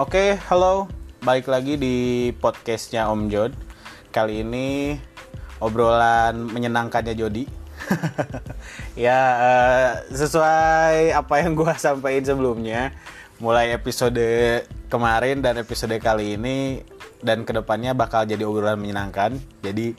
[0.00, 0.88] Oke, halo.
[1.20, 3.52] Balik lagi di podcastnya Om Jod.
[4.08, 4.96] Kali ini
[5.60, 7.44] obrolan menyenangkannya Jody.
[9.04, 12.96] ya, eh, sesuai apa yang gue sampaikan sebelumnya,
[13.44, 14.24] mulai episode
[14.88, 16.80] kemarin dan episode kali ini
[17.20, 19.36] dan ke depannya bakal jadi obrolan menyenangkan.
[19.60, 19.92] Jadi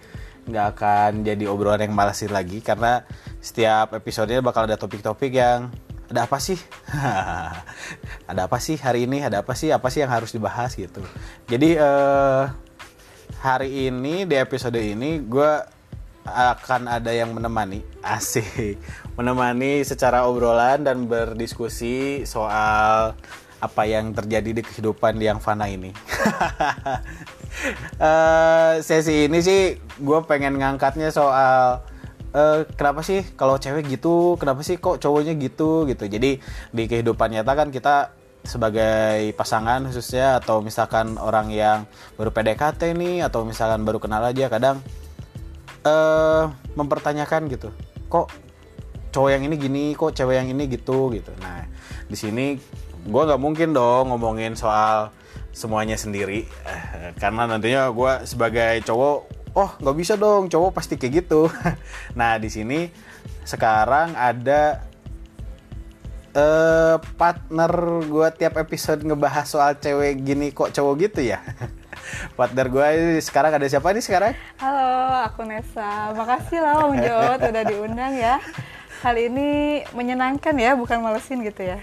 [0.49, 3.05] nggak akan jadi obrolan yang malasin lagi karena
[3.37, 5.69] setiap episodenya bakal ada topik-topik yang
[6.11, 6.59] ada apa sih?
[8.31, 9.23] ada apa sih hari ini?
[9.23, 9.71] Ada apa sih?
[9.71, 10.99] Apa sih yang harus dibahas gitu?
[11.47, 12.43] Jadi eh,
[13.39, 15.51] hari ini di episode ini gue
[16.21, 18.77] akan ada yang menemani asik
[19.17, 23.17] menemani secara obrolan dan berdiskusi soal
[23.57, 25.95] apa yang terjadi di kehidupan yang fana ini.
[27.99, 31.83] Eh, sesi ini sih gue pengen ngangkatnya soal
[32.35, 36.03] eh, kenapa sih kalau cewek gitu, kenapa sih kok cowoknya gitu gitu.
[36.07, 36.39] Jadi
[36.71, 41.85] di kehidupan nyata kan kita sebagai pasangan khususnya atau misalkan orang yang
[42.17, 44.81] baru PDKT nih atau misalkan baru kenal aja kadang
[45.85, 46.43] eh
[46.73, 47.69] mempertanyakan gitu.
[48.09, 48.27] Kok
[49.11, 51.31] cowok yang ini gini, kok cewek yang ini gitu gitu.
[51.43, 51.67] Nah,
[52.07, 52.55] di sini
[53.01, 55.09] gue nggak mungkin dong ngomongin soal
[55.51, 56.47] semuanya sendiri
[57.21, 61.51] karena nantinya gue sebagai cowok oh nggak bisa dong cowok pasti kayak gitu
[62.19, 62.87] nah di sini
[63.43, 64.85] sekarang ada
[66.31, 67.71] eh partner
[68.07, 71.43] gue tiap episode ngebahas soal cewek gini kok cowok gitu ya
[72.39, 72.87] partner gue
[73.19, 76.15] sekarang ada siapa nih sekarang Halo, aku Nesa.
[76.15, 78.37] Makasih lah Om Jod udah diundang ya.
[79.01, 81.81] Kali ini menyenangkan ya, bukan malesin gitu ya.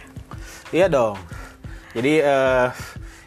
[0.71, 1.19] Iya dong.
[1.93, 2.67] Jadi eh,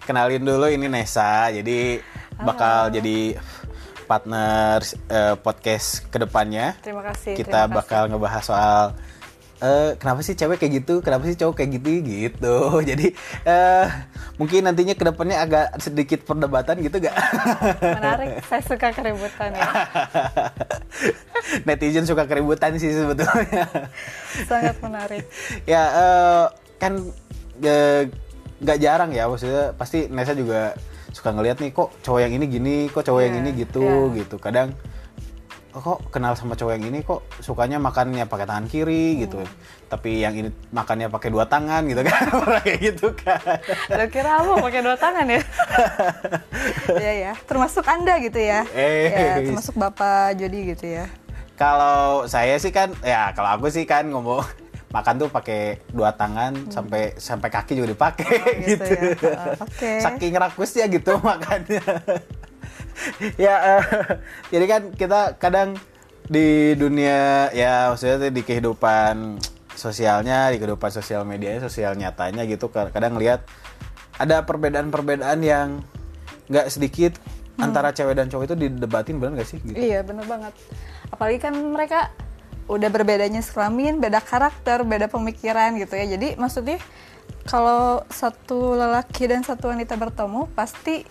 [0.08, 1.52] kenalin dulu ini Nesa.
[1.52, 2.00] Jadi
[2.42, 3.36] bakal jadi
[4.12, 6.76] partner eh, podcast ke depannya.
[6.84, 7.40] Terima kasih.
[7.40, 8.84] Kita terima bakal ngebahas soal
[9.64, 12.56] eh, kenapa sih cewek kayak gitu, kenapa sih cowok kayak gitu gitu.
[12.92, 13.16] Jadi
[13.48, 13.86] eh,
[14.36, 17.16] mungkin nantinya ke depannya agak sedikit perdebatan gitu gak?
[17.16, 17.96] kasih.
[18.04, 19.70] Menarik, saya suka keributan ya.
[21.68, 23.64] Netizen suka keributan sih sebetulnya.
[24.44, 25.24] Sangat menarik.
[25.64, 26.46] ya eh,
[26.76, 27.00] kan
[28.62, 30.74] nggak jarang ya maksudnya pasti Nesa juga
[31.12, 34.18] suka ngeliat nih kok cowok yang ini gini kok cowok yang Iya, ini gitu iya.
[34.18, 34.72] gitu kadang
[35.72, 39.20] kok kenal sama cowok yang ini kok sukanya makannya pakai tangan kiri Hmm.
[39.22, 39.40] gitu
[39.88, 42.24] tapi yang ini makannya pakai dua tangan gitu kan
[42.60, 43.40] kayak gitu kan
[43.90, 45.42] Lo kira apa pakai dua tangan ya?
[46.94, 48.64] Iya ya, termasuk Anda gitu ya.
[48.70, 49.10] Eh.
[49.10, 51.08] Ya, termasuk Bapak Jody gitu ya.
[51.56, 54.42] kalau saya sih kan ya kalau aku sih kan ngomong
[54.92, 58.44] makan tuh pakai dua tangan sampai sampai kaki juga dipakai Hmm.
[58.44, 59.40] Oh, gitu gitu, ya.
[59.56, 59.92] Oh, oke.
[60.00, 61.80] saking rakusnya gitu makannya
[63.40, 63.84] ya eh,
[64.50, 65.80] jadi kan kita kadang
[66.28, 69.40] di dunia ya maksudnya di kehidupan
[69.74, 73.48] sosialnya di kehidupan sosial medianya sosial nyatanya gitu kadang lihat
[74.16, 75.82] ada perbedaan-perbedaan yang
[76.48, 77.16] nggak sedikit
[77.52, 77.68] Hmm.
[77.68, 80.56] antara cewek dan cowok itu didebatin benar gak sih gitu Iya, bener banget.
[81.12, 82.08] Apalagi kan mereka
[82.70, 86.06] udah berbedanya sekelamin, beda karakter, beda pemikiran gitu ya.
[86.18, 86.78] Jadi maksudnya
[87.48, 91.02] kalau satu lelaki dan satu wanita bertemu pasti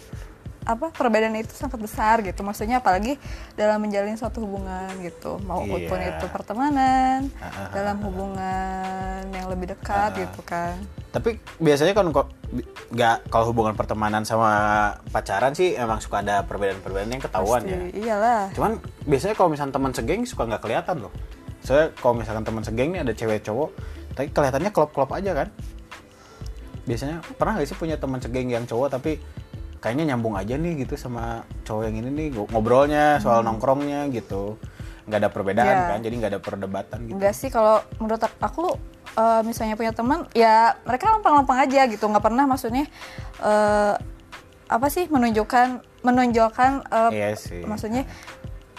[0.60, 2.44] apa perbedaan itu sangat besar gitu.
[2.44, 3.16] Maksudnya apalagi
[3.56, 5.40] dalam menjalin suatu hubungan gitu.
[5.42, 10.76] Mau pun itu pertemanan, Ah, ah, dalam hubungan yang lebih dekat gitu kan.
[11.10, 12.28] Tapi biasanya kan kok
[12.94, 14.52] nggak kalau hubungan pertemanan sama
[15.10, 17.78] pacaran sih emang suka ada perbedaan-perbedaan yang ketahuan ya.
[17.80, 18.42] Pasti, Iyalah.
[18.54, 18.72] Cuman
[19.08, 21.12] biasanya kalau misalnya teman segeng suka nggak kelihatan loh.
[21.60, 23.70] Soalnya kalau misalkan teman segeng nih ada cewek cowok,
[24.12, 25.48] tapi kelihatannya klop-klop aja kan.
[26.82, 29.20] Biasanya pernah nggak sih punya teman segeng yang cowok tapi
[29.78, 34.56] kayaknya nyambung aja nih gitu sama cowok yang ini nih ngobrolnya soal nongkrongnya gitu.
[35.00, 35.80] nggak ada perbedaan Hmm.
[35.80, 35.90] Iya.
[35.90, 37.14] kan, jadi nggak ada perdebatan gitu.
[37.18, 38.78] Enggak sih kalau menurut aku
[39.12, 42.86] eh, misalnya punya teman ya mereka lempeng-lempeng aja gitu nggak pernah maksudnya
[43.40, 43.94] eh,
[44.66, 45.66] apa sih menunjukkan
[46.00, 47.64] menonjolkan eh, Iya sih.
[47.64, 48.06] maksudnya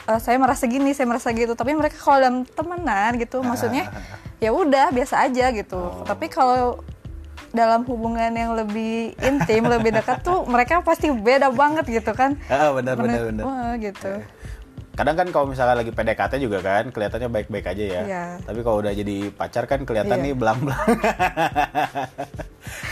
[0.04, 3.90] eh, saya merasa gini saya merasa gitu tapi mereka kalau dalam temenan gitu maksudnya
[4.38, 6.04] ya udah biasa aja gitu Oh.
[6.04, 6.82] tapi kalau
[7.52, 12.72] dalam hubungan yang lebih intim lebih dekat tuh mereka pasti beda banget gitu kan Ah,
[12.72, 13.44] benar benar benar.
[13.78, 14.24] Gitu
[14.92, 18.02] kadang kan kalau misalnya lagi PDKT juga kan kelihatannya baik-baik aja ya.
[18.04, 18.26] Iya.
[18.44, 20.26] Tapi kalau udah jadi pacar kan kelihatan Iya.
[20.26, 20.84] nih belang-belang.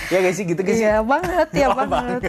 [0.10, 0.80] ya guys sih gitu guys.
[0.80, 2.22] Iya banget, ya Oh, banget.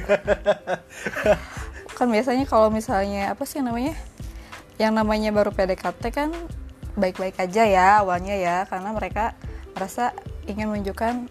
[1.92, 3.94] kan biasanya kalau misalnya apa sih namanya?
[4.80, 6.32] Yang namanya baru PDKT kan
[6.96, 9.36] baik-baik aja ya awalnya ya karena mereka
[9.76, 10.16] merasa
[10.48, 11.28] ingin menunjukkan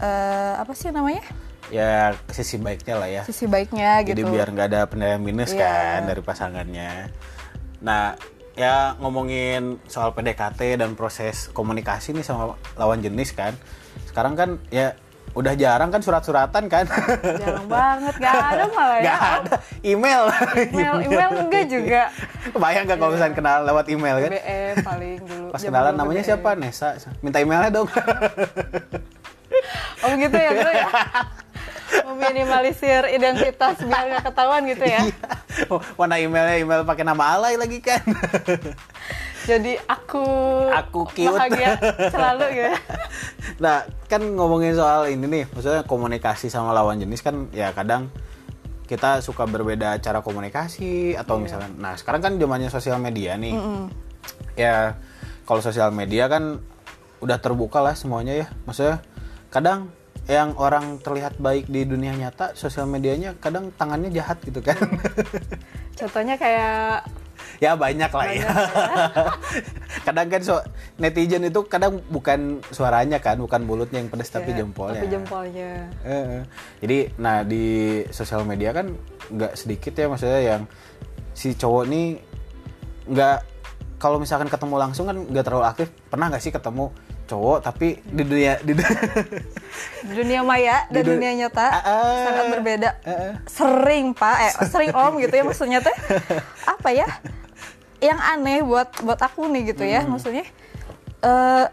[0.00, 1.20] eh, apa sih namanya?
[1.68, 3.22] Ya sisi baiknya lah ya.
[3.22, 4.32] sisi baiknya Jadi gitu.
[4.32, 5.68] biar nggak ada penilaian minus Iya.
[5.68, 7.12] kan dari pasangannya.
[7.80, 8.16] Nah,
[8.52, 13.54] ya ngomongin soal PDKT dan proses komunikasi nih sama lawan jenis kan.
[14.04, 14.92] Sekarang kan ya
[15.32, 16.84] udah jarang kan surat-suratan kan?
[17.40, 19.02] Jarang banget gak ada malah ya.
[19.02, 19.56] Nggak ada.
[19.80, 20.22] Email.
[20.68, 22.02] Email email enggak juga.
[22.52, 24.30] Bayang gak kalau misalnya kenal lewat email kan?
[24.30, 25.46] BBM paling dulu.
[25.48, 26.28] Pas kenalan namanya BBM.
[26.28, 26.50] siapa?
[26.52, 26.88] Nesa.
[27.20, 27.88] Minta emailnya dong.
[30.02, 30.88] Oh gitu ya bro ya?
[32.02, 35.04] Meminimalisir identitas biar nggak ketahuan gitu ya?
[35.04, 35.76] Iya.
[35.94, 36.56] Mana emailnya?
[36.58, 38.02] Email pakai nama alay lagi kan
[39.48, 40.24] jadi aku
[40.72, 41.30] Aku cute.
[41.30, 41.76] bahagia
[42.08, 42.76] selalu gitu ya.
[43.64, 48.10] Nah, kan ngomongin soal ini nih, maksudnya komunikasi sama lawan jenis kan ya kadang
[48.86, 53.54] kita suka berbeda cara komunikasi atau misalnya nah sekarang kan zamannya sosial media nih.
[54.58, 54.98] Ya
[55.48, 56.60] kalau sosial media kan
[57.22, 58.46] udah terbuka lah semuanya ya.
[58.66, 59.00] Maksudnya
[59.48, 59.90] kadang
[60.30, 64.78] yang orang terlihat baik di dunia nyata, sosial medianya kadang tangannya jahat gitu kan.
[65.98, 67.06] contohnya kayak
[67.62, 68.48] ya banyak lah ya.
[70.06, 70.58] kadang kan so,
[70.98, 75.00] netizen itu kadang bukan suaranya kan, bukan mulutnya yang pedas tapi ya, jempolnya.
[75.00, 75.70] tapi jempolnya
[76.02, 76.42] eh.
[76.82, 78.92] Jadi, nah di sosial media kan
[79.30, 80.62] nggak sedikit ya maksudnya yang
[81.32, 82.20] si cowok nih
[83.08, 83.38] nggak
[84.02, 85.88] kalau misalkan ketemu langsung kan nggak terlalu aktif.
[86.10, 86.90] Pernah nggak sih ketemu
[87.24, 88.82] cowok tapi di dunia di du-
[90.06, 92.22] di dunia maya dan Di du- dunia nyata ah.
[92.22, 93.32] sangat berbeda Ah, ah.
[93.44, 95.96] sering pak eh sering om gitu ya maksudnya teh
[96.74, 97.06] apa ya
[97.98, 99.92] yang aneh buat buat aku nih gitu Hmm.
[99.92, 100.44] ya maksudnya
[101.20, 101.66] eh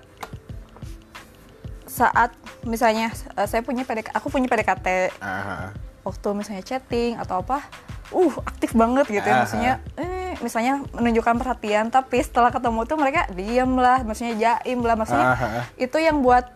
[1.85, 2.31] saat
[2.63, 4.87] misalnya eh, saya punya PDK, aku punya PDKT
[5.17, 7.65] Ah, waktu misalnya chatting atau apa
[8.09, 13.29] uh aktif banget gitu ya maksudnya eh misalnya menunjukkan perhatian tapi setelah ketemu tuh mereka
[13.29, 15.65] diem lah maksudnya jaim lah maksudnya Ah, ah.
[15.75, 16.49] itu yang buat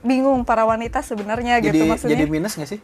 [0.00, 2.80] bingung para wanita sebenarnya jadi gitu maksudnya jadi minus nggak sih?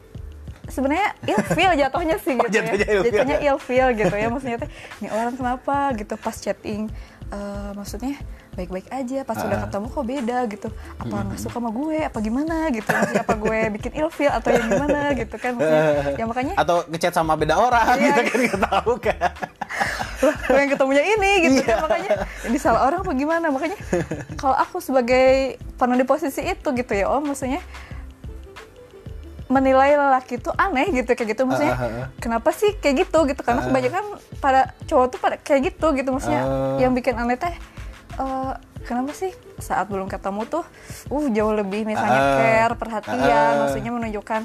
[0.69, 3.03] sebenarnya ilfeel jatuhnya sih Oh, gitu ya jatuhnya ilfeel.
[3.09, 6.93] jatuhnya ilfeel gitu ya maksudnya teh ini orang kenapa gitu pas chatting
[7.29, 8.21] eh, maksudnya
[8.59, 9.63] baik-baik aja pas udah Ah.
[9.65, 13.59] ketemu kok beda gitu apa nggak suka sama gue apa gimana gitu maksudnya apa gue
[13.73, 17.87] bikin ilfeel atau yang gimana gitu kan maksudnya ya makanya Atau ngechat sama beda orang
[17.95, 18.05] Iya.
[18.05, 19.31] gitu kan nggak tahu kan?
[20.19, 21.67] Loh, gue yang ketemunya ini gitu Iya.
[21.69, 22.11] kan makanya
[22.45, 23.79] ini salah orang apa gimana makanya
[24.35, 25.27] kalau aku sebagai
[25.75, 27.63] pernah di posisi itu gitu ya om maksudnya
[29.49, 32.07] menilai lelaki itu aneh gitu kayak gitu maksudnya ah, ah.
[32.19, 34.05] kenapa sih kayak gitu gitu karena kebanyakan
[34.37, 36.77] pada cowok tuh pada kayak gitu gitu maksudnya Ah.
[36.77, 37.55] yang bikin aneh teh
[38.19, 40.65] eh, kenapa sih saat belum ketemu tuh
[41.09, 42.37] uh jauh lebih misalnya Ah.
[42.37, 43.59] care perhatian Ah.
[43.61, 44.43] maksudnya menunjukkan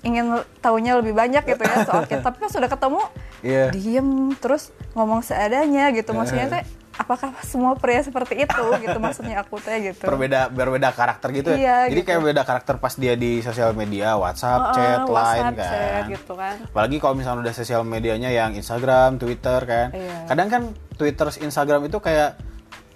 [0.00, 3.00] ingin tahunya lebih banyak gitu ya soal kita tapi pas sudah ketemu
[3.38, 3.70] Iya.
[3.70, 6.62] diem terus ngomong seadanya gitu maksudnya teh
[6.94, 11.56] apakah semua pria seperti itu gitu maksudnya aku teh gitu berbeda berbeda karakter gitu ya.
[11.56, 12.08] Iya, Jadi gitu.
[12.10, 15.70] kayak beda karakter pas dia di sosial media, WhatsApp, Heeh, chat, line WhatsApp, kan.
[15.70, 19.88] chat gitu kan Apalagi kalau misalnya udah sosial medianya yang Instagram, Twitter kan.
[19.92, 20.18] Iya.
[20.26, 20.62] Kadang kan
[20.94, 22.34] Twitter, Instagram itu kayak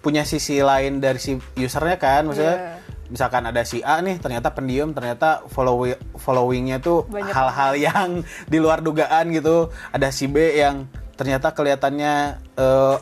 [0.03, 2.27] punya sisi lain dari si usernya kan.
[2.27, 2.75] Maksudnya Iya.
[3.09, 5.85] misalkan ada si A nih ternyata pendiam, ternyata follow
[6.17, 8.11] followingnya tuh Banyak hal-hal yang
[8.53, 9.71] di luar dugaan gitu.
[9.89, 12.15] Ada si B yang ternyata kelihatannya
[12.57, 12.97] eh,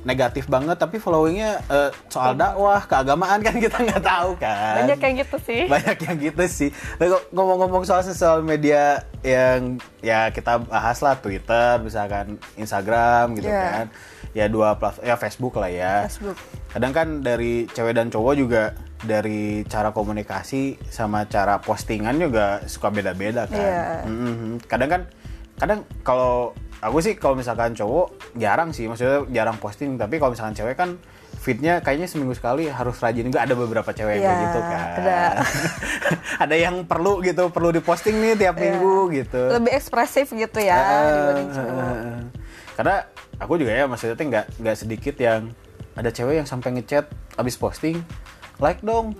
[0.00, 5.14] negatif banget tapi followingnya eh, soal dakwah keagamaan kan kita nggak tahu kan banyak kayak
[5.20, 6.70] gitu sih banyak yang gitu sih.
[6.96, 13.84] Nah, ngomong-ngomong soal sosial media yang ya kita bahas lah Twitter, misalkan Instagram gitu Iya.
[13.84, 13.86] kan.
[14.30, 15.94] Ya dua platform ya Facebook lah ya.
[16.06, 16.38] Facebook
[16.70, 18.62] Kadang kan dari cewek dan cowok juga
[19.00, 23.58] dari cara komunikasi sama cara postingan juga suka beda-beda kan.
[23.58, 23.84] Iya.
[24.06, 24.62] Mhm.
[24.64, 25.02] Kadang kan
[25.56, 30.54] kadang kalau aku sih kalau misalkan cowok jarang sih maksudnya jarang posting tapi kalau misalkan
[30.54, 30.96] cewek kan
[31.36, 34.80] fitnya kayaknya seminggu sekali harus rajin juga ada beberapa cewek yang kayak Iya, gitu kan
[34.94, 35.18] ada.
[36.44, 38.62] ada yang perlu gitu perlu diposting nih tiap Iya.
[38.72, 42.20] minggu gitu lebih ekspresif gitu ya Ah, dibanding cowok ah.
[42.76, 42.96] karena
[43.40, 45.50] aku juga ya maksudnya nggak nggak sedikit yang
[45.96, 48.04] ada cewek yang sampai ngechat abis posting
[48.60, 49.16] like dong.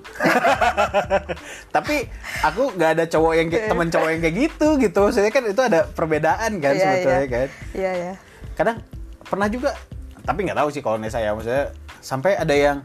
[1.74, 2.04] Tapi
[2.44, 4.98] aku nggak ada cowok yang temen cowok yang kayak gitu gitu.
[5.08, 7.32] Maksudnya kan itu ada perbedaan kan Iya, sebetulnya iya.
[7.32, 7.48] kan.
[7.72, 8.14] Iya ya
[8.60, 8.76] kadang
[9.24, 9.72] pernah juga
[10.20, 11.72] tapi nggak tahu sih kalau Nesa ya maksudnya
[12.04, 12.84] sampai ada yang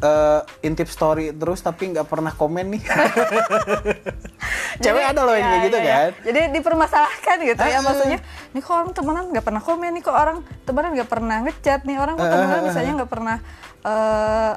[0.00, 2.82] eh intip story terus tapi nggak pernah komen nih
[4.78, 5.96] cewek ada loh yang kayak gitu iya, iya.
[5.96, 8.18] kan Jadi dipermasalahkan gitu ya maksudnya.
[8.52, 11.96] Nih kok orang temenan nggak pernah komen nih kok orang temenan nggak pernah ngechat nih
[11.96, 13.36] orang kok temenan misalnya nggak pernah
[13.82, 14.52] eh,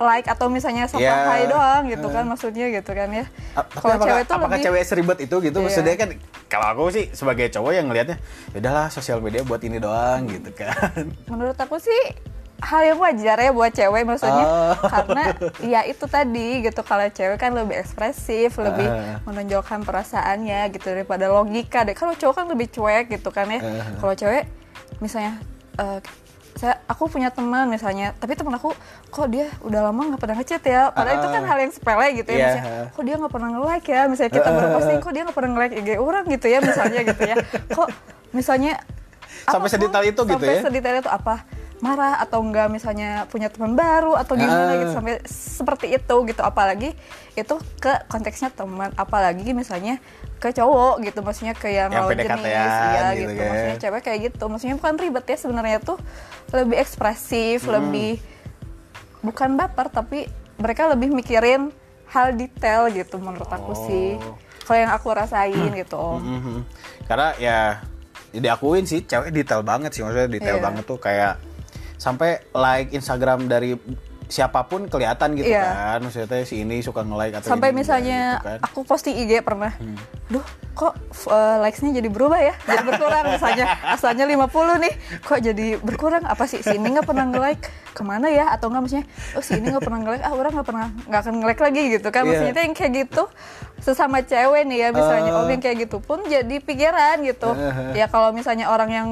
[0.00, 1.12] like atau misalnya sapa Iya.
[1.28, 3.24] hai doang gitu kan maksudnya gitu kan ya.
[3.52, 5.64] Kalau cewek tuh apakah lebih cewek seribet itu gitu Iya.
[5.68, 6.08] maksudnya kan
[6.48, 8.16] kalau aku sih sebagai cowok yang ngelihatnya
[8.50, 12.16] "Ya udahlah sosial media buat ini doang gitu kan menurut aku sih
[12.60, 14.74] hal yang wajar ya buat cewek maksudnya Oh.
[14.82, 15.24] karena
[15.60, 19.18] ya itu tadi gitu kalau cewek kan lebih ekspresif lebih Ah.
[19.22, 23.96] menonjolkan perasaannya gitu daripada logika deh kalau cowok kan lebih cuek gitu kan ya Ah.
[23.96, 24.44] kalau cewek
[24.98, 25.40] misalnya
[25.74, 25.98] eh,
[26.52, 28.74] saya aku punya teman misalnya tapi teman aku
[29.06, 32.30] kok dia udah lama nggak pernah ngechat ya padahal itu kan hal yang sepele gitu
[32.30, 32.46] ya Iya.
[32.50, 35.50] misalnya kok dia nggak pernah nge-like ya misalnya kita baru posting kok dia nggak pernah
[35.50, 37.36] nge-like IG orang gitu ya misalnya gitu ya
[37.70, 37.88] kok
[38.30, 38.72] misalnya
[39.42, 40.62] Sampai sedetail itu gitu sampai ya?
[40.62, 41.34] sedetail itu apa
[41.80, 44.76] marah atau enggak misalnya punya teman baru atau gimana Ah.
[44.76, 46.92] gitu sampai seperti itu gitu apalagi
[47.32, 49.96] itu ke konteksnya teman apalagi misalnya
[50.36, 52.68] ke cowok gitu maksudnya ke yang, Yang lawan jenis iya
[53.10, 53.46] gitu gitu, kan.
[53.46, 55.98] maksudnya cewek kayak gitu maksudnya bukan ribet ya sebenarnya tuh
[56.50, 57.72] lebih ekspresif Hmm.
[57.74, 58.12] lebih
[59.20, 61.72] bukan baper tapi mereka lebih mikirin
[62.06, 64.36] hal detail gitu menurut aku sih Oh.
[64.64, 66.56] kalau yang aku rasain gitu om Mhm.
[67.04, 67.58] Karena ya
[68.30, 70.62] diakuin sih cewek detail banget sih maksudnya detail Iya.
[70.62, 71.34] banget tuh kayak
[72.00, 73.76] sampai like Instagram dari
[74.30, 75.66] siapa pun kelihatan gitu Iya.
[75.92, 78.58] kan maksudnya si ini suka nge-like atau sampai ini misalnya gitu kan.
[78.62, 79.74] aku posting IG pernah
[80.26, 80.94] duh kok
[81.26, 84.46] uh, likes-nya jadi berubah ya jadi berkurang misalnya asalnya 50
[84.80, 88.70] nih kok jadi berkurang apa sih si ini nggak pernah nge-like ke mana ya atau
[88.70, 91.60] nggak maksudnya oh si ini nggak pernah nge-like ah orang nggak pernah nggak akan nge-like
[91.60, 92.28] lagi gitu kan Iya.
[92.30, 93.22] maksudnya itu yang kayak gitu
[93.76, 95.40] sesama cewek nih ya misalnya Oh.
[95.40, 97.90] om yang kayak gitu pun jadi pikiran gitu Uh-huh.
[97.92, 99.08] ya kalau misalnya orang yang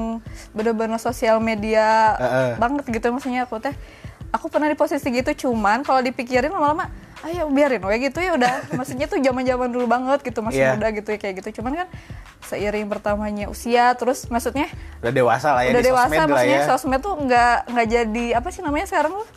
[0.51, 2.49] bener-bener sosial media Uh-uh.
[2.55, 3.75] banget gitu maksudnya aku teh
[4.31, 6.89] aku pernah di posisi gitu cuman kalau dipikirin lama-lama
[7.21, 10.71] ayo biarin we gitu ya udah maksudnya tuh zaman-zaman dulu banget gitu masih Iya.
[10.73, 11.87] muda gitu ya kayak gitu cuman kan
[12.41, 16.55] seiring bertambahnya usia terus maksudnya udah dewasa lah ya udah di dewasa sosmed lah maksudnya
[16.55, 16.65] ya.
[16.65, 19.27] sosmed tuh nggak nggak jadi apa sih namanya sekarang tuh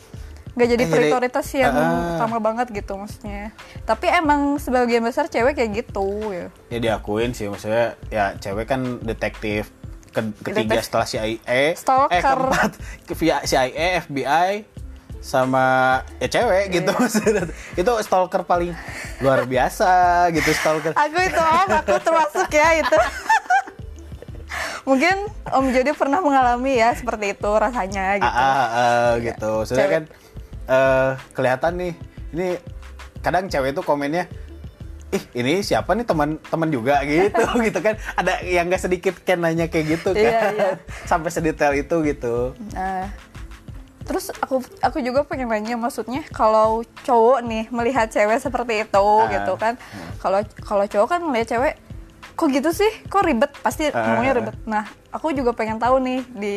[0.53, 2.15] nggak jadi Eh, jadi- prioritas yang Ah.
[2.15, 3.51] utama banget gitu maksudnya
[3.83, 8.79] tapi emang sebagian besar cewek kayak gitu ya ya diakuin sih maksudnya ya cewek kan
[9.01, 9.73] detektif
[10.07, 10.85] Ke- ketiga Detektif.
[10.85, 12.13] setelah CIA Stalker.
[12.13, 12.71] eh keempat
[13.03, 14.51] ke via CIA FBI
[15.23, 15.65] sama
[16.19, 17.47] ya cewek gitu maksudnya.
[17.79, 18.75] Itu stalker paling
[19.23, 20.91] luar biasa gitu stalker.
[20.91, 22.99] Aku itu om aku termasuk ya itu.
[24.83, 28.27] Mungkin om Jody pernah mengalami ya seperti itu rasanya gitu.
[28.27, 29.63] Ah, ah, ah, gitu.
[29.63, 29.93] Sudah Cewek.
[29.95, 30.03] kan
[30.67, 31.93] eh, kelihatan nih
[32.35, 32.47] ini
[33.23, 34.27] kadang cewek itu komennya
[35.13, 36.99] ih ini siapa nih teman teman juga?
[37.07, 37.95] Gitu gitu kan.
[38.19, 40.19] Ada yang gak sedikit kan nanya kayak gitu kan.
[40.19, 40.69] Iya, iya.
[41.07, 42.51] sampai sedetail itu gitu.
[42.75, 43.07] Nah,
[44.03, 49.29] terus aku aku juga pengen nanya maksudnya kalau cowok nih melihat cewek seperti itu Ah.
[49.31, 49.79] gitu kan.
[50.17, 51.73] Kalau kalau cowok kan melihat cewek
[52.33, 52.91] kok gitu sih?
[53.07, 53.51] Kok ribet?
[53.59, 53.95] Pasti Ah.
[53.95, 54.55] ngomongnya ribet.
[54.65, 56.55] Nah, aku juga pengen tahu nih di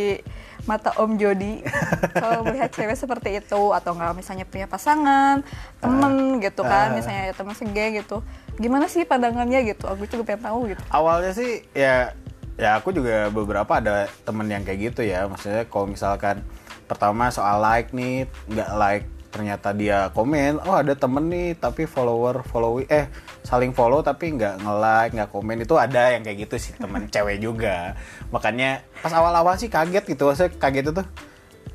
[0.65, 1.63] mata Om Jody
[2.17, 5.47] kalau melihat cewek seperti itu atau enggak misalnya punya pasangan,
[5.79, 6.95] temen gitu kan, Ah.
[6.95, 8.27] misalnya ya teman sege gitu.
[8.57, 9.87] Gimana sih pandangannya gitu?
[9.87, 10.83] Aku juga pengen tahu gitu.
[10.91, 12.11] awalnya sih ya
[12.57, 16.41] ya aku juga beberapa ada temen yang kayak gitu ya maksudnya kalau misalkan
[16.87, 22.41] pertama soal like nih nggak like ternyata dia komen oh ada temen nih tapi follower
[22.49, 23.11] follow eh
[23.45, 27.05] saling follow tapi nggak nge like nggak komen itu ada yang kayak gitu sih temen
[27.15, 27.95] cewek juga.
[28.33, 31.03] Makanya pas awal-awal sih kaget gitu maksudnya kaget itu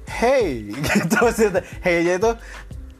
[0.09, 0.45] hey
[0.89, 1.61] gitu maksudnya.
[1.85, 2.31] Hey itu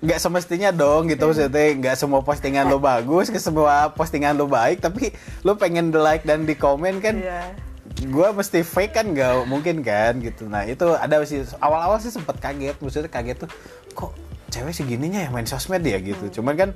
[0.02, 4.82] nggak semestinya dong gitu maksudnya nggak semua postingan lo bagus ke semua postingan lo baik
[4.82, 5.14] tapi
[5.46, 7.71] lo pengen di like dan di komen kan Iya.
[8.00, 10.48] Gue mesti fake kan nggak mungkin kan gitu.
[10.48, 13.50] Nah itu ada sih awal-awal sih sempet kaget maksudnya kaget tuh
[13.92, 14.12] kok
[14.50, 16.00] cewek segininya ya main sosmed ya?
[16.00, 16.42] Gitu.
[16.42, 16.70] Cuman kan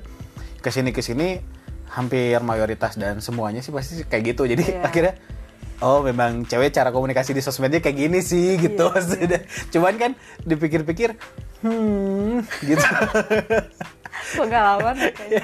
[0.60, 1.40] ke sini ke sini
[1.86, 4.44] hampir mayoritas dan semuanya sih pasti kayak gitu.
[4.44, 4.82] Jadi Iya.
[4.84, 5.14] akhirnya
[5.80, 9.40] oh memang cewek cara komunikasi di sosmednya kayak gini sih gitu Iya, maksudnya.
[9.72, 10.10] Cuman kan
[10.44, 11.16] dipikir-pikir
[11.60, 12.86] hmm gitu.
[14.36, 15.42] Pengalaman kayaknya.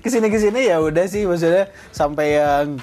[0.00, 2.78] ke sini ke sini ya udah sih maksudnya sampai yang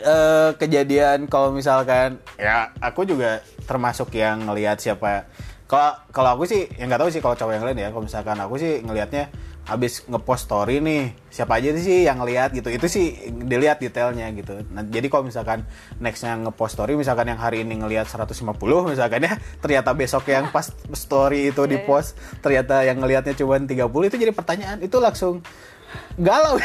[0.00, 5.28] eh, kejadian kalau misalkan ya aku juga termasuk yang ngelihat siapa.
[5.70, 7.88] Kalau kalau aku sih yang nggak tahu sih kalau cowok yang lain ya.
[7.94, 9.30] Kalau misalkan aku sih ngelihatnya
[9.70, 12.74] habis ngepost story nih siapa aja sih yang ngelihat gitu.
[12.74, 14.66] Itu sih dilihat detailnya gitu.
[14.74, 15.62] Nah, jadi kalau misalkan
[16.02, 18.34] nextnya ngepost story misalkan yang hari ini ngelihat 150
[18.90, 21.86] misalkan ya ternyata besok yang pas story itu di Iya, iya.
[21.86, 23.70] post ternyata yang ngelihatnya cuma 30
[24.10, 24.82] itu jadi pertanyaan.
[24.82, 25.46] Itu langsung
[26.18, 26.56] galau.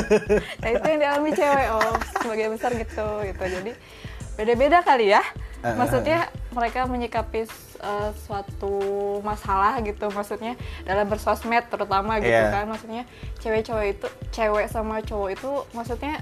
[0.62, 3.44] Nah itu yang dialami cewek om sebagai besar gitu gitu.
[3.44, 3.72] Jadi
[4.34, 5.22] beda-beda kali ya.
[5.64, 7.48] Eh, maksudnya mereka menyikapi
[7.80, 8.76] uh, suatu
[9.24, 10.08] masalah gitu.
[10.08, 12.52] Maksudnya dalam bersosmed terutama gitu Iya.
[12.52, 12.64] kan.
[12.68, 13.02] Maksudnya
[13.40, 16.20] cewek cowok itu cewek sama cowok itu maksudnya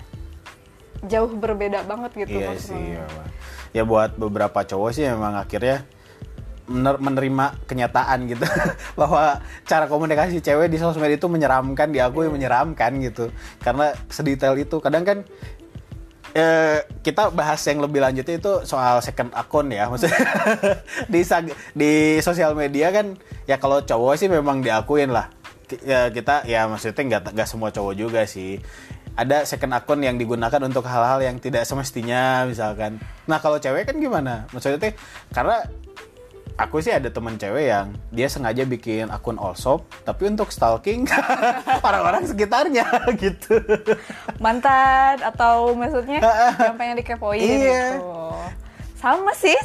[1.02, 2.78] jauh berbeda banget gitu iya maksudnya.
[2.78, 3.04] sih iya,
[3.74, 5.82] ya buat beberapa cowok sih memang akhirnya
[6.70, 8.46] menerima kenyataan gitu.
[9.00, 13.30] Bahwa cara komunikasi cewek di sosmed itu menyeramkan diakui menyeramkan gitu.
[13.58, 15.18] Karena sedetail itu kadang kan
[16.32, 19.88] eh, kita bahas yang lebih lanjutnya itu soal second account ya.
[19.88, 20.22] Maksudnya
[21.12, 21.20] di
[21.76, 21.92] di
[22.24, 25.28] sosial media kan ya kalau cowok sih memang diakuin lah.
[25.88, 28.60] Ya kita ya maksudnya nggak nggak semua cowok juga sih.
[29.12, 32.96] Ada second account yang digunakan untuk hal-hal yang tidak semestinya misalkan.
[33.28, 34.48] Nah kalau cewek kan gimana?
[34.56, 34.96] Maksudnya
[35.36, 35.68] karena
[36.54, 41.08] aku sih ada temen cewek yang dia sengaja bikin akun Allshop tapi untuk stalking
[41.86, 42.84] orang-orang sekitarnya
[43.22, 43.56] gitu.
[44.36, 46.20] mantan atau maksudnya
[46.62, 47.98] yang pengen dikepoin Iya.
[47.98, 48.30] gitu
[48.96, 49.56] sama sih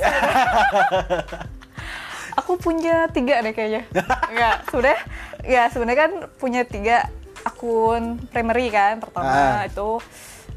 [2.34, 3.84] aku punya tiga deh kayaknya
[4.28, 5.00] nggak sebenarnya
[5.44, 6.98] ya sebenarnya kan punya tiga
[7.44, 9.66] akun primary kan pertama Ah.
[9.66, 10.02] itu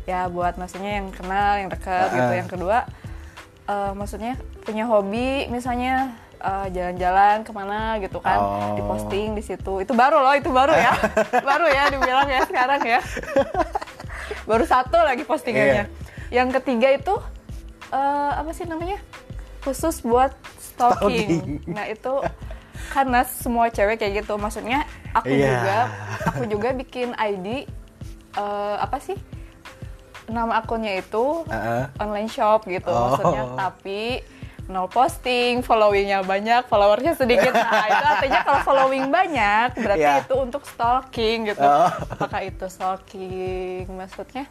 [0.04, 2.12] ya buat maksudnya yang kenal yang dekat Ah.
[2.12, 2.78] gitu yang kedua
[3.70, 8.74] eh, maksudnya punya hobi misalnya eh, jalan-jalan ke mana gitu kan Oh.
[8.74, 10.92] diposting di situ itu baru loh itu baru ya
[11.48, 13.00] baru ya dibilang ya sekarang ya
[14.44, 15.86] baru satu lagi postingannya Iya.
[16.32, 17.14] yang ketiga itu
[17.90, 18.98] eh, apa sih namanya
[19.60, 21.28] khusus buat stalking.
[21.28, 21.68] Stalking.
[21.68, 22.14] Nah itu
[22.88, 24.34] karena semua cewek kayak gitu.
[24.34, 25.46] Maksudnya aku Iya.
[25.52, 25.76] juga
[26.24, 27.68] aku juga bikin ID
[28.32, 29.18] eh, apa sih
[30.26, 31.88] nama akunnya itu Heeh.
[31.96, 33.14] online shop gitu Oh.
[33.14, 33.44] maksudnya.
[33.54, 34.20] Tapi
[34.66, 37.50] nol posting, followingnya banyak, followersnya sedikit.
[37.56, 40.22] Nah itu artinya kalau following banyak berarti Iya.
[40.22, 41.58] itu untuk stalking gitu.
[41.60, 41.90] Oh.
[42.08, 44.46] Apakah itu stalking maksudnya?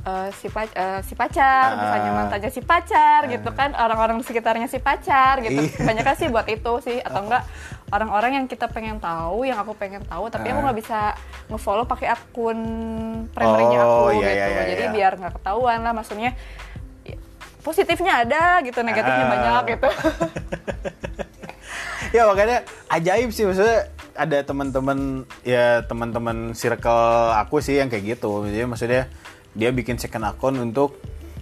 [0.00, 1.76] eh, si, pa- eh, si pacar, Ah.
[1.76, 5.58] misalnya mantannya si pacar gitu kan, orang-orang di sekitarnya si pacar gitu.
[5.58, 5.74] Iya.
[5.74, 7.44] Kebanyakan sih buat itu sih atau enggak
[7.88, 10.64] orang-orang yang kita pengen tahu, yang aku pengen tahu, tapi aku Ah.
[10.68, 10.98] nggak bisa
[11.48, 12.58] ngefollow pakai akun
[13.32, 14.28] primernya Oh, aku iya, gitu.
[14.28, 14.92] iya, iya, Jadi iya.
[14.92, 16.30] biar nggak ketahuan lah, maksudnya
[17.02, 17.16] ya,
[17.60, 19.32] positifnya ada gitu, negatifnya Ah.
[19.32, 19.88] banyak gitu.
[22.08, 23.84] ya makanya ajaib sih maksudnya
[24.16, 29.12] ada teman-teman ya teman-teman circle aku sih yang kayak gitu jadi maksudnya
[29.52, 30.96] dia bikin second akun untuk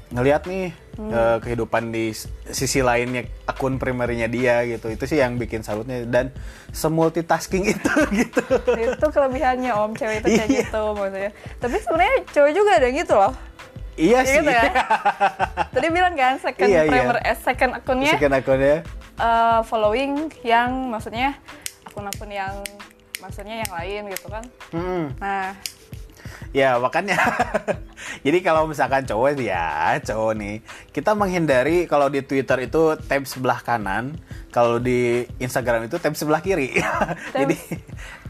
[0.06, 2.14] ngelihat nih eh, kehidupan di
[2.46, 6.30] sisi lainnya akun primernya dia gitu itu sih yang bikin salutnya dan
[6.70, 10.60] semultitasking itu gitu itu kelebihannya om cewek itu kayak Iya.
[10.62, 11.30] gitu maksudnya.
[11.58, 13.32] Tapi sebenarnya cowok juga ada gitu loh.
[13.96, 14.62] iya Kayak sih gitu ya.
[15.72, 16.90] Tadi bilang kan second Iya, iya.
[16.92, 18.76] primer eh, second akunnya second akunnya
[19.18, 20.12] eh, following
[20.44, 21.34] yang maksudnya
[21.82, 22.54] akun-akun yang
[23.18, 24.44] maksudnya yang lain gitu kan.
[24.70, 25.08] Hmm.
[25.16, 25.56] Nah,
[26.52, 27.16] Ya makanya.
[28.26, 30.54] Jadi kalau misalkan cowok ya cowok nih.
[30.92, 34.16] Kita menghindari kalau di Twitter itu tab sebelah kanan
[34.54, 36.76] Kalau di Instagram itu tab sebelah kiri.
[37.40, 37.56] Jadi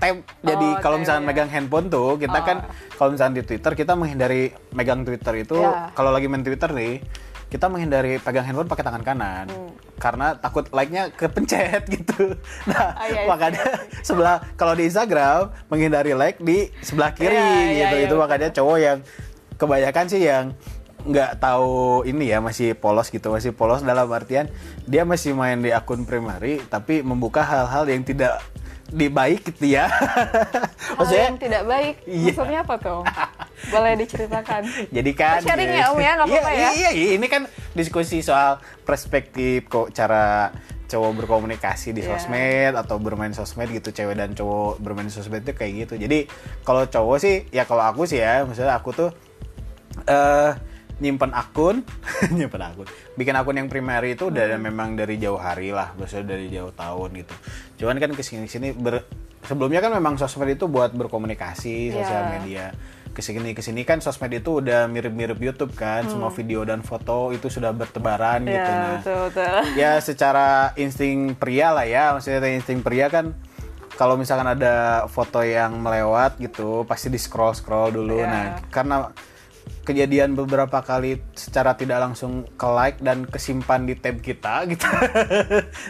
[0.01, 0.17] tab.
[0.43, 1.29] Jadi Oh, kalau tab, misalkan ya.
[1.31, 2.67] megang handphone tuh Kita kan
[2.99, 5.59] kalau misalkan di Twitter kita menghindari megang Twitter itu.
[5.61, 5.95] Ya.
[5.95, 7.01] Kalau lagi main Twitter nih
[7.47, 9.47] kita menghindari pegang handphone pakai tangan kanan.
[9.47, 9.86] Hmm.
[9.97, 12.37] Karena takut like-nya kepencet gitu.
[12.69, 13.65] Nah, Ah, iya, iya, makanya
[14.07, 17.97] sebelah kalau di Instagram menghindari like di sebelah kiri Iya, iya, gitu.
[17.97, 18.99] iya, itu makanya cowok yang
[19.57, 20.47] kebanyakan sih yang
[21.07, 24.51] nggak tahu ini ya masih polos gitu masih polos dalam artian
[24.91, 28.43] dia masih main di akun primary tapi membuka hal-hal yang tidak
[28.87, 29.91] dibaik gitu ya
[30.99, 32.31] hal yang tidak baik Iya.
[32.31, 33.03] maksudnya apa tuh?
[33.67, 34.63] Boleh diceritakan.
[34.97, 36.13] jadi kan Kita sharing ya, Om, ya?
[36.15, 36.71] Nggak apa-apa iya, ya?
[36.71, 37.43] iya, iya, ini kan
[37.75, 40.55] diskusi soal perspektif kok cara
[40.87, 42.15] cowok berkomunikasi di Iya.
[42.15, 46.31] sosmed atau bermain sosmed gitu cewek dan cowok bermain sosmed itu kayak gitu jadi
[46.63, 49.11] kalau cowok sih ya kalau aku sih ya maksudnya aku tuh
[50.07, 50.51] eh
[50.97, 51.85] nyimpen akun
[52.37, 54.63] nyimpen akun bikin akun yang primary itu udah Hmm.
[54.63, 57.35] memang dari jauh hari lah maksudnya dari jauh tahun gitu
[57.77, 59.05] cuman kan ke sini sini ber
[59.43, 62.33] sebelumnya kan memang sosmed itu buat berkomunikasi sosial Iya.
[62.33, 62.65] media
[63.09, 67.31] ke sini ke sini kan sosmed itu udah mirip-mirip YouTube kan semua video dan foto
[67.31, 68.65] itu sudah bertebaran gitu Hmm.
[68.71, 69.57] Ya, nah betul betul.
[69.81, 73.33] ya secara insting pria lah ya maksudnya insting pria kan
[73.93, 78.27] kalau misalkan ada foto yang melewat gitu pasti di scroll scroll dulu Iya.
[78.27, 78.97] nah karena
[79.87, 84.85] kejadian beberapa kali secara tidak langsung ke like dan kesimpan di tab kita gitu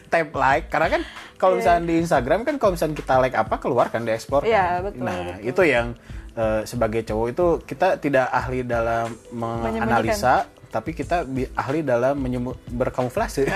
[0.07, 1.03] tab like karena kan
[1.41, 4.85] kalau misalkan di Instagram kan kalau misalkan kita like apa keluar kan di ekspor Iya,
[4.85, 4.93] kan?
[4.93, 5.49] betul, nah betul.
[5.49, 5.87] itu yang
[6.37, 11.25] eh, sebagai cowok itu kita tidak ahli dalam menganalisa tapi kita
[11.57, 12.21] ahli dalam
[12.69, 13.49] berkamuflase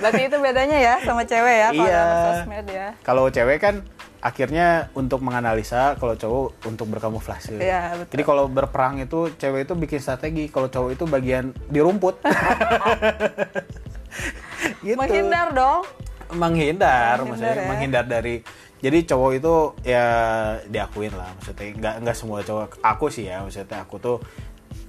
[0.00, 2.04] Berarti itu bedanya ya sama cewek ya kalau Iya.
[2.24, 2.88] sosmed ya.
[3.04, 3.74] Kalau cewek kan
[4.20, 7.56] akhirnya untuk menganalisa, kalau cowok untuk berkamuflase.
[7.56, 8.12] Iya, betul.
[8.16, 12.20] Jadi kalau berperang itu cewek itu bikin strategi, kalau cowok itu bagian di rumput.
[14.84, 14.96] gitu.
[14.96, 15.82] Menghindar dong.
[16.30, 17.66] Menghindar, Menghindar maksudnya ya.
[17.66, 18.34] menghindar dari
[18.80, 19.54] jadi cowok itu
[19.84, 20.04] ya
[20.64, 24.16] diakuin lah maksudnya nggak nggak semua cowok aku sih ya maksudnya aku tuh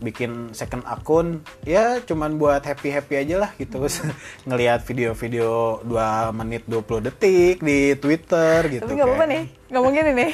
[0.02, 4.14] bikin second akun ya cuman buat happy happy aja lah gitu Hmm.
[4.50, 5.94] ngelihat video-video 2
[6.34, 9.30] menit 20 detik di Twitter gitu Tapi nggak apa-apa kan.
[9.30, 10.26] nih, nggak mungkin ini.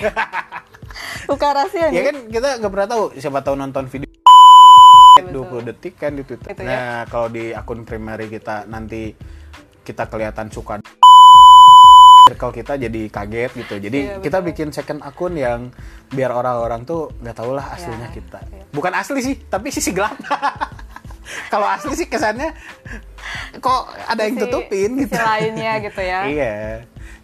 [1.29, 1.95] Buka rahasia nih.
[1.95, 4.07] ya kan kita nggak pernah tahu siapa tahu nonton video
[5.35, 6.47] 20 detik kan di Twitter.
[6.49, 6.67] Itu ya.
[6.67, 9.11] nah, kalau di akun primary kita nanti
[9.83, 10.79] kita kelihatan suka
[12.27, 13.75] circle kita jadi kaget gitu.
[13.79, 15.71] Jadi Iya, kita bikin second akun yang
[16.07, 18.39] biar orang-orang tuh nggak tahu lah aslinya Iya, kita.
[18.47, 18.63] iya.
[18.69, 20.19] Bukan asli sih, tapi sisi gelap.
[21.51, 22.55] kalau asli sih kesannya
[23.57, 26.55] kok ada yang Sisi- tutupin sisi gitu lainnya gitu ya iya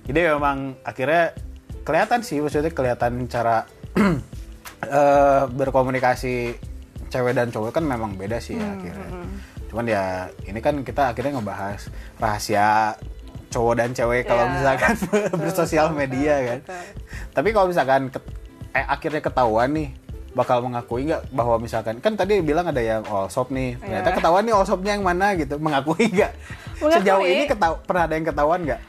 [0.03, 1.31] jadi memang akhirnya
[1.83, 3.63] kelihatan sih maksudnya kelihatan cara
[4.83, 6.55] eh, berkomunikasi
[7.07, 9.07] cewek dan cowok kan memang beda sih Hmm, ya akhirnya
[9.71, 10.03] cuman ya
[10.45, 11.81] ini kan kita akhirnya ngebahas
[12.19, 12.93] rahasia
[13.53, 14.93] cowok dan cewek kalau Ya, misalkan
[15.41, 16.83] bersosial betul, media kan betul.
[17.31, 18.33] tapi kalau misalkan ket-
[18.71, 19.89] eh, akhirnya ketahuan nih
[20.33, 24.17] bakal mengakui nggak bahwa misalkan kan tadi bilang ada yang all shop nih ternyata Iya.
[24.17, 26.33] ketahuan nih all shopnya yang mana gitu mengakui nggak
[26.81, 28.81] sejauh ini ketau- pernah ada yang ketahuan nggak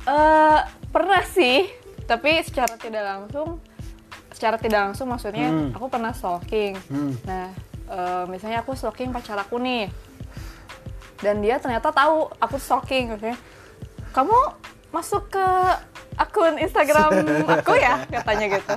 [0.00, 1.68] Eh, pernah sih,
[2.02, 3.60] tapi secara tidak langsung,
[4.30, 5.68] secara tidak langsung maksudnya Hmm.
[5.70, 6.80] aku pernah stalking.
[6.88, 7.12] Hmm.
[7.22, 7.52] Nah,
[7.86, 9.92] eh, misalnya aku stalking pacar aku nih,
[11.18, 13.36] dan dia ternyata tahu aku stalking, maksudnya,
[14.10, 14.38] kamu
[14.88, 15.46] masuk ke
[16.16, 17.12] akun Instagram
[17.46, 18.74] aku ya, katanya gitu.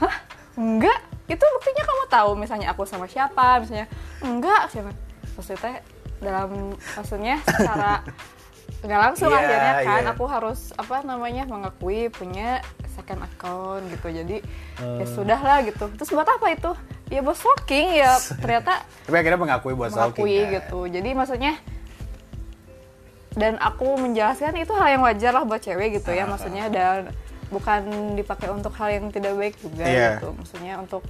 [0.00, 0.14] Hah?
[0.58, 3.86] Enggak, itu buktinya kamu tahu misalnya aku sama siapa, misalnya
[4.24, 4.90] enggak siapa.
[5.36, 5.80] Maksudnya
[6.18, 8.02] dalam maksudnya secara
[8.84, 10.12] nggak langsung Iya, akhirnya kan iya.
[10.14, 12.62] aku harus apa namanya mengakui punya
[12.94, 14.38] second account gitu jadi
[14.78, 15.02] ya Hmm.
[15.02, 16.70] sudah lah gitu terus buat apa itu
[17.10, 20.54] ya buat stalking ya ternyata tapi akhirnya mengakui buat stalking mengakui kan?
[20.62, 21.52] gitu jadi maksudnya
[23.34, 26.64] dan aku menjelaskan itu hal yang wajar lah buat cewek gitu ya Ah, maksudnya.
[26.68, 27.12] Dan
[27.48, 27.80] bukan
[28.14, 30.20] dipakai untuk hal yang tidak baik juga Iya.
[30.20, 30.32] gitu.
[30.32, 31.02] Maksudnya untuk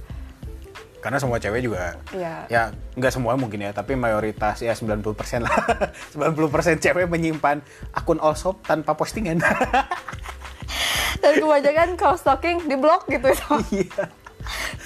[0.99, 4.99] karena semua cewek juga ya ya nggak semua mungkin ya tapi mayoritas ya 90%
[5.47, 5.55] lah.
[6.15, 7.63] 90% cewek menyimpan
[7.95, 9.39] akun all shop tanpa postingan.
[11.23, 14.07] Dan kebanyakan kalau stalking di blok gitu sama, iya.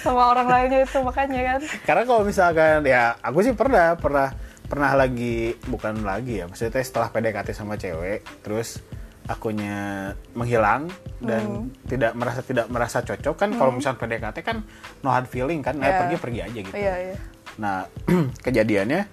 [0.02, 1.60] sama orang lainnya itu makanya kan.
[1.86, 4.34] Karena kalau misalkan ya aku sih pernah pernah
[4.64, 8.80] pernah lagi bukan lagi ya maksudnya setelah PDKT sama cewek terus
[9.24, 10.88] akunnya menghilang
[11.20, 14.60] dan tidak merasa tidak merasa cocok kan kalau misalnya PDKT kan
[15.00, 16.00] no hard feeling kan nah, Iya.
[16.04, 17.16] pergi pergi aja gitu iya iya
[17.54, 17.86] Nah,
[18.46, 19.06] kejadiannya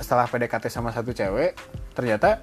[0.00, 1.54] setelah PDKT sama satu cewek,
[1.94, 2.42] ternyata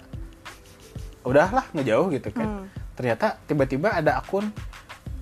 [1.28, 2.72] udahlah ngejauh gitu kan.
[2.96, 4.48] Ternyata tiba-tiba ada akun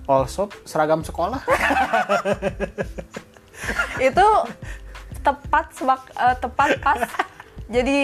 [0.06, 1.42] all shop seragam sekolah.
[4.08, 4.28] itu
[5.26, 7.02] tepat sebak eh, tepat pas
[7.66, 7.98] jadi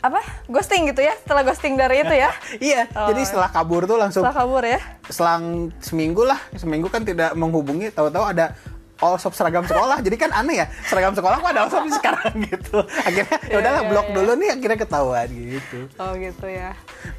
[0.00, 0.16] apa
[0.48, 2.32] ghosting gitu ya setelah ghosting dari itu ya
[2.72, 5.44] iya, Oh, jadi setelah kabur tuh langsung setelah kabur ya selang
[5.78, 8.56] seminggu lah, seminggu kan tidak menghubungi, tahu-tahu ada
[8.96, 10.00] all shop seragam sekolah.
[10.00, 12.80] Jadi kan aneh ya, seragam sekolah kok ada all shop sekarang gitu.
[13.04, 14.14] Akhirnya ya Iya, udahlah iya, blok iya.
[14.16, 15.78] dulu nih akhirnya ketahuan gitu.
[15.98, 16.70] oh gitu ya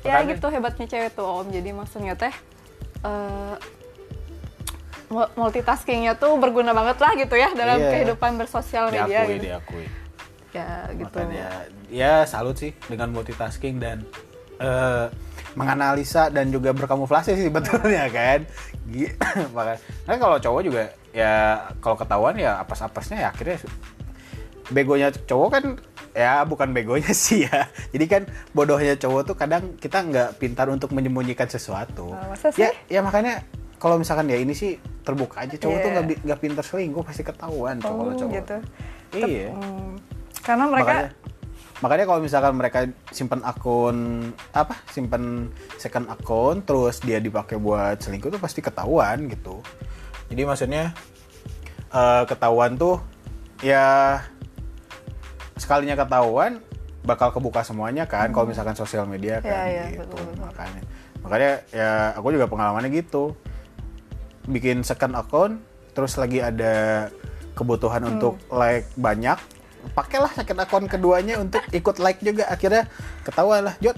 [0.02, 2.34] ya Makanya- gitu hebatnya cewek tuh om jadi maksudnya teh
[3.04, 3.85] eh, mul-
[5.10, 7.90] multitaskingnya tuh berguna banget lah gitu ya dalam Iya.
[7.92, 9.86] kehidupan bersosial media Diakui, gitu diakui.
[10.52, 11.50] ya gitu Makanya
[11.88, 14.02] ya salut sih dengan multitasking dan
[14.56, 15.06] eh,
[15.54, 18.40] menganalisa dan juga berkamuflase sih sebetulnya kan.
[18.86, 19.16] Gi-
[19.56, 21.34] Makanya nah, kalau cowok juga ya
[21.80, 23.60] kalau ketahuan ya apes-apesnya ya akhirnya
[24.68, 25.64] begonya cowok kan
[26.12, 27.68] ya bukan begonya sih ya.
[27.92, 32.12] Jadi kan bodohnya cowok tuh kadang kita nggak pintar untuk menyembunyikan sesuatu.
[32.12, 32.64] Oh, masa sih?
[32.64, 33.44] Ya ya makanya
[33.76, 35.96] kalau misalkan ya ini sih terbuka aja cowok tuh Iya.
[36.02, 38.34] nggak nggak pintar selingkuh pasti ketahuan tuh kalau oh cowok.
[38.34, 38.58] gitu
[39.16, 39.50] Iya.
[39.54, 39.90] Hmm,
[40.42, 41.10] karena mereka makanya
[41.76, 42.80] makanya kalau misalkan mereka
[43.12, 43.98] simpan akun
[44.52, 49.60] apa simpan second akun terus dia dipakai buat selingkuh tuh pasti ketahuan gitu
[50.32, 50.96] jadi maksudnya
[51.92, 53.04] eh, ketahuan tuh
[53.60, 54.20] ya
[55.56, 56.60] sekalinya ketahuan
[57.06, 60.44] bakal kebuka semuanya kan kalau misalkan sosial media kan Iya, iya, gitu betul, betul.
[60.48, 60.82] makanya
[61.22, 63.36] makanya ya aku juga pengalamannya gitu
[64.46, 65.60] bikin second account
[65.92, 67.08] terus lagi ada
[67.54, 68.12] kebutuhan Hmm.
[68.18, 69.38] untuk like banyak
[69.94, 72.88] pakailah second account keduanya untuk ikut like juga akhirnya
[73.22, 73.96] ketahuan lah Jod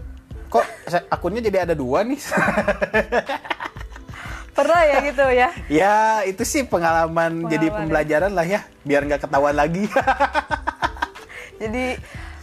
[0.47, 0.63] kok
[1.09, 2.19] akunnya jadi ada dua nih
[4.55, 7.77] pernah ya gitu ya ya itu sih pengalaman, jadi Pengalaman ya.
[7.77, 9.85] pembelajaran lah ya biar nggak ketahuan lagi
[11.61, 11.85] jadi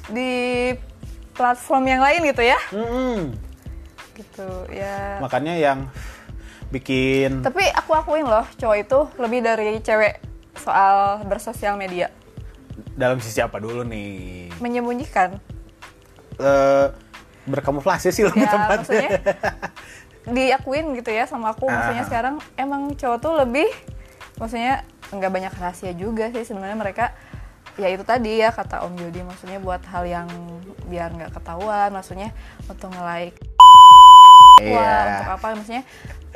[0.08, 0.30] di
[1.34, 3.18] platform yang lain gitu ya Mm-mm.
[4.14, 5.78] gitu ya makanya yang
[6.74, 7.40] bikin.
[7.40, 10.18] Tapi aku akuin loh cowok itu lebih dari cewek
[10.54, 12.10] soal bersosial media.
[12.94, 14.50] Dalam sisi apa dulu nih?
[14.58, 15.38] Menyembunyikan.
[16.34, 16.86] Eh,
[17.46, 19.20] berkamuflase sih lebih ya maksudnya
[20.34, 21.68] diakuin gitu ya sama aku.
[21.68, 22.08] Maksudnya Ah.
[22.08, 23.68] sekarang emang cowok tuh lebih
[24.34, 24.82] maksudnya
[25.12, 27.14] nggak banyak rahasia juga sih sebenarnya mereka.
[27.74, 30.26] Ya itu tadi ya kata Om Jody maksudnya buat hal yang
[30.86, 32.30] biar nggak ketahuan maksudnya
[32.64, 33.34] untuk nge-like.
[34.62, 34.78] Iya.
[34.78, 35.82] Wah, untuk apa maksudnya?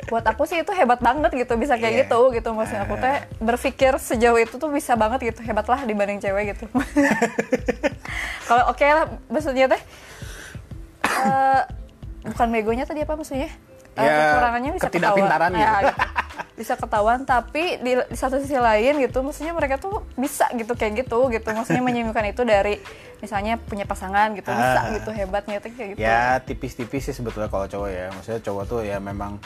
[0.05, 2.01] Buat aku sih itu hebat banget gitu bisa kayak Iya.
[2.03, 6.17] gitu gitu maksudnya aku teh berpikir sejauh itu tuh bisa banget gitu hebat lah dibanding
[6.17, 6.65] cewek gitu.
[8.47, 9.81] Kalau oke lah maksudnya teh
[11.03, 11.61] eh,
[12.25, 13.49] bukan begonya tadi apa maksudnya?
[13.91, 15.27] Eh, Ya, kekurangannya bisa ketahuan.
[15.51, 15.83] Ya, gitu.
[15.83, 16.03] gitu.
[16.55, 21.03] Bisa ketahuan tapi di, di satu sisi lain gitu maksudnya mereka tuh bisa gitu kayak
[21.03, 22.79] gitu gitu maksudnya menyembunyikan itu dari
[23.19, 24.91] misalnya punya pasangan gitu bisa Ah.
[24.91, 28.07] gitu hebatnya tuh kayak gitu Ya tipis-tipis sih sebetulnya kalau cowok ya.
[28.09, 29.39] Maksudnya cowok tuh ya memang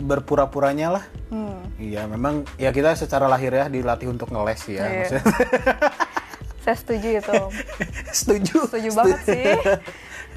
[0.00, 1.04] berpura-puranya lah.
[1.28, 1.60] Hmm.
[1.76, 4.84] Iya, memang ya kita secara lahir ya dilatih untuk ngeles ya.
[4.84, 4.98] Iya.
[5.04, 5.24] Maksudnya
[6.64, 7.38] saya setuju itu
[8.20, 8.56] setuju.
[8.68, 9.44] setuju banget sih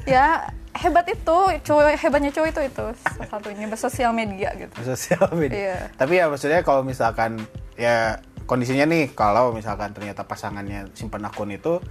[0.07, 5.59] ya hebat itu cowok hebatnya cowok itu itu salah satunya bersosial media gitu sosial media.
[5.59, 5.77] Iya.
[5.95, 7.43] Tapi ya maksudnya kalau misalkan
[7.75, 11.83] ya kondisinya nih kalau misalkan ternyata pasangannya simpan akun itu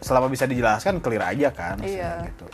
[0.00, 2.28] selama bisa dijelaskan clear aja kan maksudnya Iya.
[2.28, 2.46] gitu.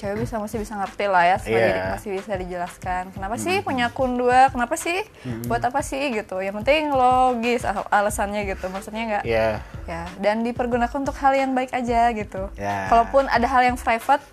[0.00, 1.92] Cewek bisa masih bisa ngerti lah ya sebagai Iya.
[1.92, 3.02] masih bisa dijelaskan.
[3.12, 5.04] Kenapa sih punya akun dua kenapa sih?
[5.44, 6.08] Buat apa sih?
[6.10, 6.40] Gitu.
[6.40, 8.66] Yang penting logis al- alasannya gitu.
[8.66, 9.60] Maksudnya nggak Iya.
[9.84, 12.48] ya dan dipergunakan untuk hal yang baik aja gitu.
[12.56, 12.88] Ya.
[12.88, 14.24] kalaupun ada hal yang private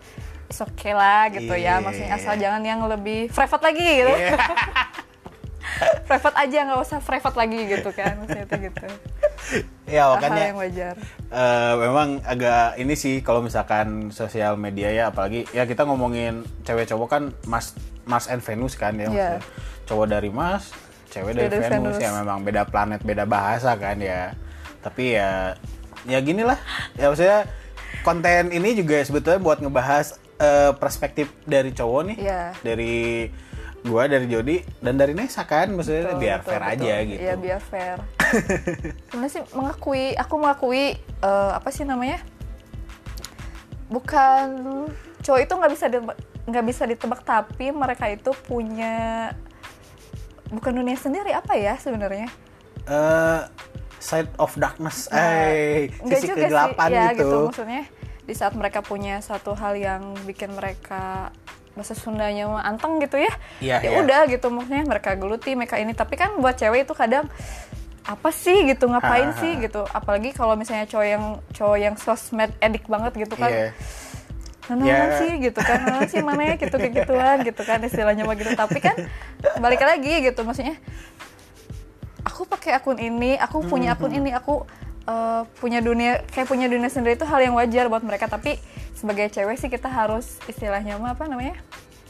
[0.47, 1.77] is okay lah gitu Iya.
[1.77, 4.13] ya maksudnya asal jangan yang lebih private lagi gitu.
[4.13, 4.31] Iya.
[6.09, 8.85] private aja nggak usah private lagi gitu kan maksudnya itu gitu.
[9.87, 10.95] Ya hal makanya yang wajar.
[11.31, 16.87] eh, memang agak ini sih kalau misalkan sosial media ya apalagi ya kita ngomongin cewek
[16.87, 17.71] cowok kan Mars
[18.03, 19.39] Mars and Venus kan ya maksudnya.
[19.87, 20.75] cowok dari Mars
[21.07, 22.03] cewek dari Dari Venus, Venus.
[22.03, 24.35] ya memang beda planet beda bahasa kan ya.
[24.83, 25.55] Tapi ya
[26.03, 26.59] ya gini lah.
[26.99, 27.47] Ya maksudnya
[28.03, 32.17] konten ini juga sebetulnya buat ngebahas eh, perspektif dari cowok nih.
[32.19, 32.41] Iya.
[32.61, 33.27] dari
[33.87, 36.73] gua dari Jody dan dari Nesa kan maksudnya Betul, biar betul, fair betul.
[36.75, 37.97] aja gitu Iya biar fair.
[39.07, 42.19] Sebenarnya sih mengakui, aku mengakui eh, apa sih namanya?
[43.87, 44.45] Bukan
[45.23, 45.85] cowok itu nggak bisa
[46.47, 49.31] nggak bisa ditebak tapi mereka itu punya
[50.47, 52.27] bukan dunia sendiri apa ya sebenarnya?
[52.87, 53.41] eh
[53.99, 55.19] side of darkness, Nah,
[55.51, 57.19] eh sisi juga kegelapan sih, ya gitu.
[57.19, 57.83] gitu maksudnya
[58.23, 61.35] di saat mereka punya satu hal yang bikin mereka
[61.77, 63.29] bahasa Sundanya mah anteng gitu ya
[63.61, 63.97] Iya, ya iya.
[64.01, 67.29] udah gitu maksudnya mereka geluti mereka ini tapi kan buat cewek itu kadang
[68.03, 71.95] apa sih gitu ngapain Ha, ha, sih gitu apalagi kalau misalnya cowok yang cowok yang
[71.95, 73.69] sosmed edik banget gitu kan Iya.
[74.67, 75.15] Nah, Ya.
[75.15, 78.51] sih gitu kan, nah sih mana ya gitu kayak gituan gitu kan istilahnya mah gitu.
[78.51, 78.99] Tapi kan
[79.63, 80.75] balik lagi gitu maksudnya
[82.27, 84.67] aku pakai akun ini, aku punya akun Hmm, ini, aku
[85.07, 88.27] eh, punya dunia kayak punya dunia sendiri itu hal yang wajar buat mereka.
[88.27, 88.59] Tapi
[88.91, 91.55] sebagai cewek sih kita harus istilahnya mah apa namanya?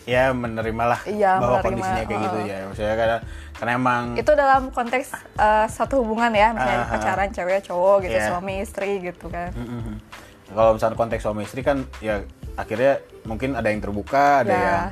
[0.08, 2.48] Ya menerima lah Iya, bahwa menerima, kondisinya kayak gitu uh-uh.
[2.48, 2.58] ya.
[2.66, 3.18] Maksudnya karena
[3.54, 8.28] karena emang Itu dalam konteks eh, satu hubungan ya, misalnya pacaran cewek cowok gitu, Iya.
[8.32, 9.52] suami istri gitu kan.
[9.52, 10.00] Mm-mm.
[10.48, 12.24] kalau misalnya konteks suami istri kan ya
[12.56, 14.64] akhirnya mungkin ada yang terbuka, ada Ya.
[14.64, 14.84] yang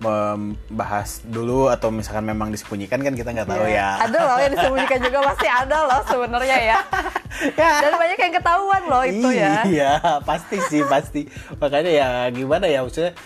[0.00, 3.74] membahas dulu atau misalkan memang disembunyikan kan kita nggak tahu Iya.
[3.74, 3.88] ya.
[4.06, 6.78] Ada loh yang disembunyikan juga pasti ada loh sebenarnya ya.
[7.56, 7.72] Ya.
[7.80, 9.64] Dan banyak yang ketahuan loh itu ya.
[9.64, 11.24] Iya, pasti sih, pasti.
[11.56, 13.16] Makanya ya gimana ya maksudnya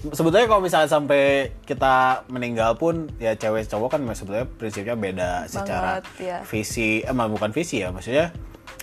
[0.00, 6.00] sebetulnya kalau misalnya sampai kita meninggal pun ya cewek cowok kan sebetulnya prinsipnya beda secara
[6.16, 6.40] ya.
[6.48, 8.32] visi emang bukan visi ya maksudnya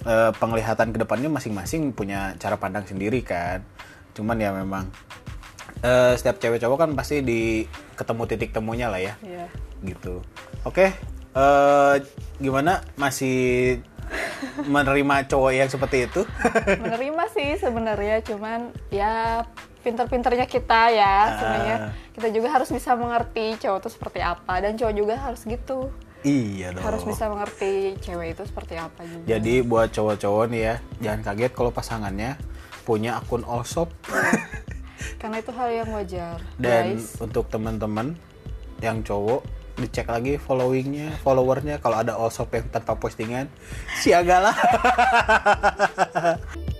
[0.05, 3.65] eh, penglihatan ke depannya masing-masing punya cara pandang sendiri kan
[4.13, 4.85] cuman ya memang
[5.81, 7.65] eh, setiap cewek cowok kan pasti di
[7.97, 9.45] ketemu titik temunya lah ya Iya.
[9.81, 10.21] gitu
[10.69, 10.85] oke
[11.33, 11.95] eh,
[12.37, 13.81] gimana masih
[14.63, 16.21] menerima cowok yang seperti itu.
[16.83, 19.43] Menerima sih sebenarnya cuman ya
[19.79, 21.25] pinter-pinternya kita ya Ah.
[21.33, 21.77] sebenarnya.
[22.11, 25.89] Kita juga harus bisa mengerti cowok itu seperti apa dan cowok juga harus gitu.
[26.21, 26.81] Iya dong.
[26.81, 29.25] Harus bisa mengerti cewek itu seperti apa juga.
[29.27, 32.31] Jadi buat cowok-cowok nih ya, jangan kaget kalau pasangannya
[32.83, 33.93] punya akun all shop.
[35.17, 37.15] karena itu hal yang wajar Dan guys.
[37.17, 38.17] untuk teman-teman
[38.79, 39.45] yang cowok
[39.77, 43.45] dicek lagi followingnya, followernya kalau ada all yang tanpa postingan,
[44.01, 44.57] siagalah.